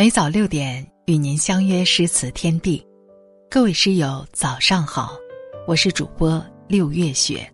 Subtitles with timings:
[0.00, 2.82] 每早六点与您相约诗词天地，
[3.50, 5.14] 各位诗友早上好，
[5.66, 7.46] 我是主播六月雪。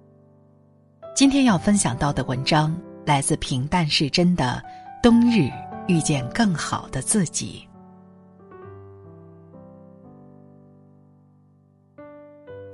[1.12, 4.62] 今天要分享到的文章来自平淡是真的
[5.02, 5.50] 《冬日
[5.88, 7.66] 遇见更好的自己》。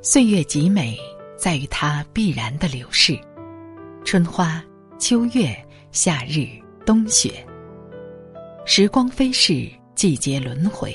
[0.03, 0.99] 岁月极美，
[1.35, 3.19] 在于它必然的流逝，
[4.05, 4.63] 春花、
[4.99, 5.57] 秋月、
[5.93, 6.47] 夏日、
[6.85, 7.43] 冬雪。
[8.65, 10.95] 时光飞逝，季节轮回，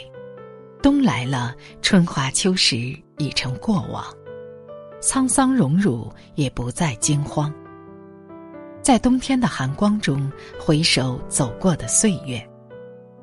[0.81, 4.05] 冬来了，春华秋实已成过往，
[5.01, 7.53] 沧桑荣辱也不再惊慌。
[8.81, 12.41] 在冬天的寒光中，回首走过的岁月，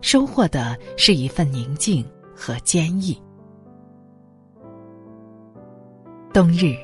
[0.02, 2.04] 收获的是一份宁静
[2.36, 3.18] 和坚毅。
[6.34, 6.76] 冬日，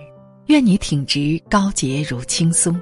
[0.47, 2.81] 愿你挺直高洁如青松，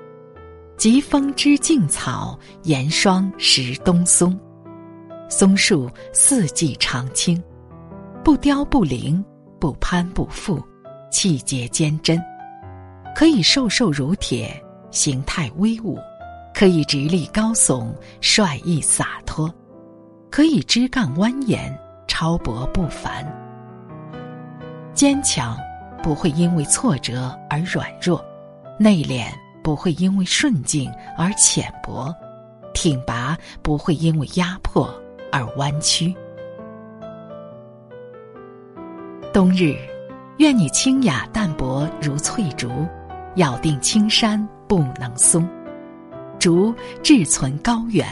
[0.76, 4.38] 疾风知劲草，严霜识冬松。
[5.28, 7.42] 松树四季常青，
[8.24, 9.22] 不凋不零，
[9.60, 10.58] 不攀不附，
[11.10, 12.18] 气节坚贞，
[13.14, 14.50] 可以瘦瘦如铁，
[14.90, 15.98] 形态威武；
[16.54, 19.46] 可以直立高耸，帅意洒脱；
[20.30, 21.76] 可以枝干蜿蜒，
[22.06, 23.22] 超薄不凡。
[24.94, 25.58] 坚强
[26.02, 28.24] 不会因为挫折而软弱，
[28.78, 29.26] 内敛
[29.62, 32.14] 不会因为顺境而浅薄，
[32.72, 34.90] 挺拔不会因为压迫。
[35.30, 36.14] 而弯曲。
[39.32, 39.76] 冬日，
[40.38, 42.70] 愿你清雅淡泊如翠竹，
[43.36, 45.48] 咬定青山不能松。
[46.38, 48.06] 竹志存高远，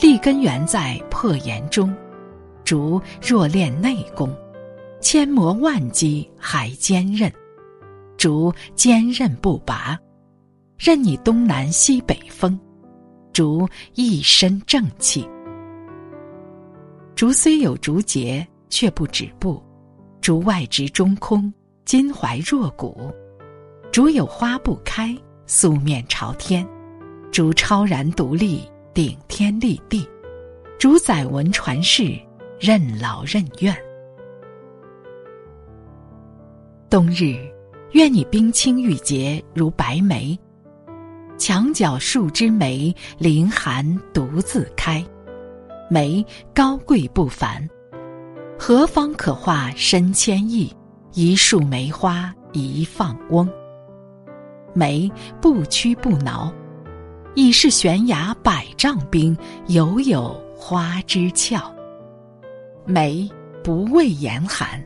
[0.00, 1.94] 立根源在破岩中。
[2.64, 4.34] 竹若练内功，
[5.00, 7.32] 千磨万击还坚韧。
[8.16, 9.98] 竹坚韧不拔，
[10.76, 12.58] 任你东南西北风。
[13.32, 15.26] 竹一身正气。
[17.18, 19.60] 竹虽有竹节，却不止步；
[20.20, 21.52] 竹外直中空，
[21.84, 23.12] 襟怀若谷；
[23.90, 25.12] 竹有花不开，
[25.44, 26.64] 素面朝天；
[27.32, 28.60] 竹超然独立，
[28.94, 30.06] 顶天立地；
[30.78, 32.16] 竹载文传世，
[32.60, 33.76] 任劳任怨。
[36.88, 37.34] 冬日，
[37.94, 40.38] 愿你冰清玉洁如白梅，
[41.36, 45.04] 墙角树枝梅，凌寒独自开。
[45.90, 47.66] 梅高贵不凡，
[48.58, 50.70] 何方可化身千亿？
[51.14, 53.48] 一树梅花一放翁。
[54.74, 55.10] 梅
[55.40, 56.52] 不屈不挠，
[57.34, 59.34] 已是悬崖百丈冰，
[59.68, 61.74] 犹有花枝俏。
[62.84, 63.26] 梅
[63.64, 64.84] 不畏严寒，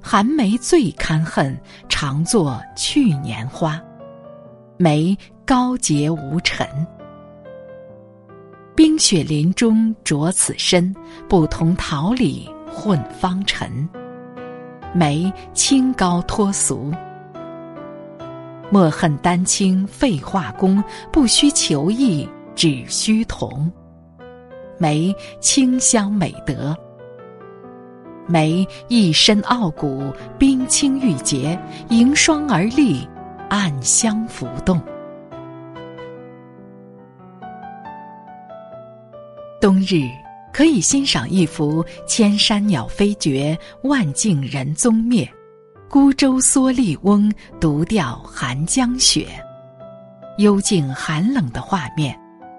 [0.00, 3.82] 寒梅最堪恨，常作去年花。
[4.78, 6.64] 梅高洁无尘。
[8.76, 10.94] 冰雪林中着此身，
[11.26, 13.88] 不同桃李混芳尘。
[14.92, 16.92] 梅清高脱俗，
[18.70, 23.72] 莫恨丹青废画工，不需求艺只需同。
[24.76, 26.76] 梅清香美德，
[28.26, 31.58] 梅一身傲骨，冰清玉洁，
[31.88, 33.08] 迎霜而立，
[33.48, 34.78] 暗香浮动。
[39.58, 40.02] 冬日
[40.52, 45.28] 可以欣赏一幅“千山鸟飞绝，万径人踪灭，
[45.88, 49.26] 孤舟蓑笠翁，独钓寒江雪”，
[50.38, 52.18] 幽静寒冷的画面，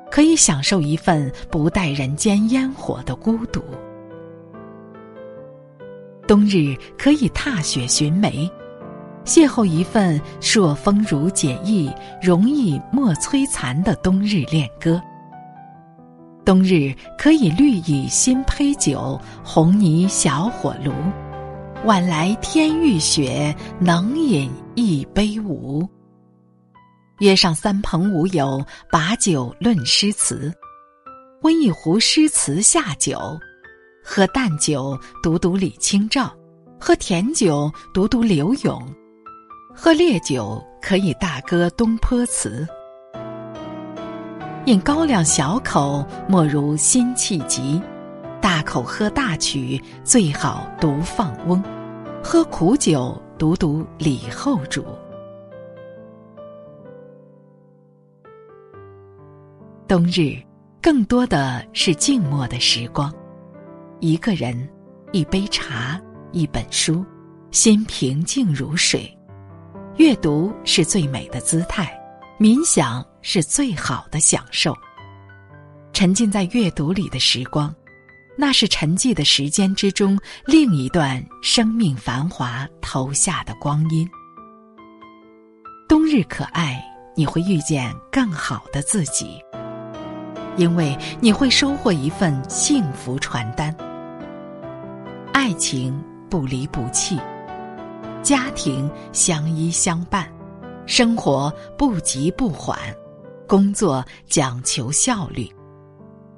[0.10, 3.64] 可以享受一份不带人间烟火的孤独。
[6.28, 8.50] 冬日可以踏雪寻梅，
[9.24, 11.92] 邂逅一份朔风如解意，
[12.22, 15.00] 容易莫摧残的冬日恋歌。
[16.48, 20.94] 冬日可以绿蚁新醅酒，红泥小火炉。
[21.84, 25.86] 晚来天欲雪，能饮一杯无？
[27.20, 30.50] 约上三朋五友，把酒论诗词。
[31.42, 33.20] 温一壶诗词下酒，
[34.02, 36.34] 喝淡酒读读李清照，
[36.80, 38.82] 喝甜酒读读柳永，
[39.76, 42.66] 喝烈酒可以大歌东坡词。
[44.68, 47.82] 饮高粱小口，莫如辛弃疾；
[48.42, 51.64] 大口喝大曲，最好独放翁。
[52.22, 54.84] 喝苦酒，读读李后主。
[59.88, 60.36] 冬日，
[60.82, 63.10] 更多的是静默的时光，
[64.02, 64.68] 一个人，
[65.14, 65.98] 一杯茶，
[66.34, 67.06] 一本书，
[67.52, 69.10] 心平静如水。
[69.96, 71.90] 阅读是最美的姿态。
[72.38, 74.74] 冥想是最好的享受。
[75.92, 77.76] 沉浸在阅读里的时光，
[78.38, 84.10] 那是沉寂的时间之中另一段生命繁华投下的光阴。
[85.90, 86.82] 冬日可爱，
[87.18, 89.44] 你会遇见更好的自己，
[90.56, 93.76] 因为你会收获一份幸福传单。
[95.34, 97.20] 爱情不离不弃，
[98.24, 100.32] 家庭相依相伴，
[100.86, 102.80] 生活不急不缓，
[103.48, 105.50] 工作讲求效率，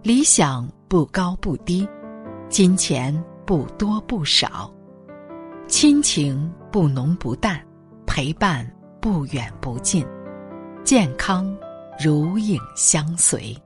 [0.03, 1.89] 理想不高不低，
[2.49, 3.11] 金钱
[3.47, 4.71] 不多不少，
[5.67, 7.59] 亲情不浓不淡，
[8.05, 8.63] 陪伴
[9.01, 10.05] 不远不近，
[10.83, 11.51] 健康
[11.99, 13.57] 如影相随。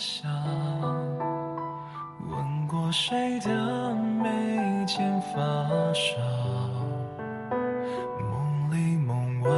[0.00, 0.30] 香
[2.30, 4.67] 吻过谁的眉？
[4.88, 5.38] 间发
[5.92, 6.16] 梢？
[8.18, 9.50] 梦里梦外，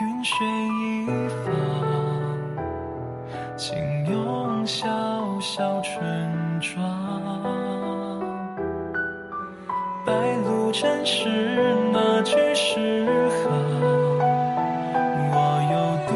[0.00, 1.06] 云水一
[1.44, 1.50] 方，
[3.56, 3.76] 轻
[4.06, 4.86] 拥小
[5.40, 6.78] 小村庄。
[10.06, 10.12] 白
[10.46, 11.28] 露沾湿
[11.92, 13.04] 那句诗
[13.42, 13.50] 行，
[15.32, 15.34] 我
[15.72, 15.74] 又
[16.06, 16.12] 读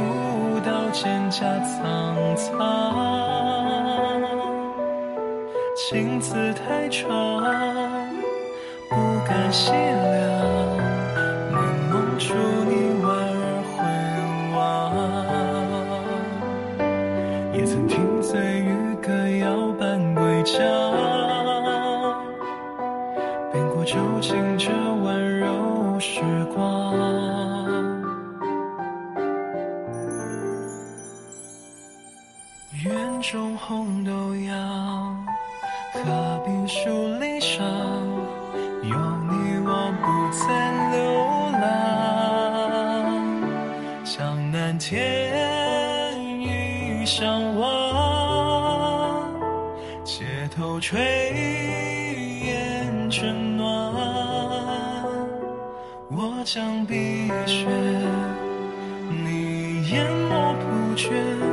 [0.65, 1.03] 到蒹
[1.33, 1.83] 葭苍。
[2.37, 3.14] 苍，
[5.95, 7.09] 情字太长，
[8.91, 9.79] 不敢细量。
[11.53, 11.57] 凝
[11.89, 13.79] 梦出你莞尔回
[14.57, 14.59] 望，
[17.55, 19.07] 也曾听醉于歌
[19.39, 20.59] 谣般归家，
[23.53, 25.47] 变过究竟这温柔
[26.01, 26.21] 时
[26.57, 26.93] 光。
[32.85, 34.74] 园中红豆芽，
[36.75, 37.65] 树篱上，
[38.83, 39.33] 有你
[39.65, 39.71] 我
[40.03, 40.05] 不
[40.37, 40.43] 再
[40.91, 40.99] 流
[41.61, 41.63] 浪。
[44.05, 44.13] 江
[44.51, 44.91] 南天
[46.41, 47.63] 一相望，
[50.03, 50.25] 街
[50.57, 50.99] 头炊
[52.45, 53.65] 烟正暖。
[56.11, 57.69] 我将碧血，
[59.09, 61.44] 你淹没不觉。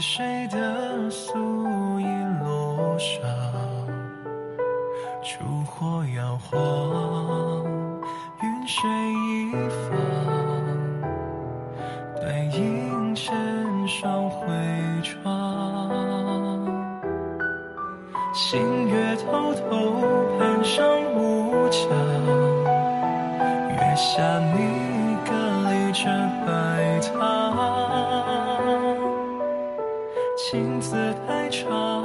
[0.00, 2.04] 谁的素衣
[2.42, 3.20] 落上？
[5.22, 7.64] 烛火摇晃，
[8.42, 9.96] 云水一方，
[12.20, 14.46] 对影成双回
[15.02, 15.28] 窗，
[18.32, 19.68] 星月偷偷
[20.38, 21.90] 攀上屋墙。
[23.70, 25.32] 月下你隔
[25.70, 26.06] 离着
[30.50, 31.97] 情字太长。